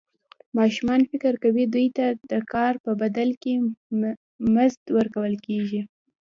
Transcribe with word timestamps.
ماشومان 0.57 1.01
فکر 1.11 1.33
کوي 1.43 1.63
دوی 1.73 1.87
ته 1.97 2.05
د 2.31 2.33
کار 2.53 2.73
په 2.85 2.91
بدل 3.01 3.29
کې 3.41 3.53
مزد 4.53 4.83
ورکول 4.97 5.33
کېږي. 5.45 5.81